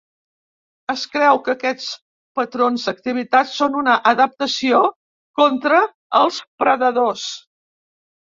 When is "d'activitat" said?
2.87-3.51